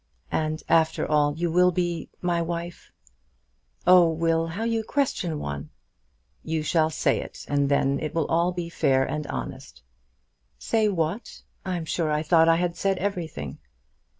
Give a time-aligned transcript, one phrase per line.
[0.31, 2.91] "And after all you will be my wife?"
[3.85, 5.69] "Oh, Will, how you question one!"
[6.43, 9.83] "You shall say it, and then it will all be fair and honest."
[10.57, 11.43] "Say what?
[11.63, 13.59] I'm sure I thought I had said everything."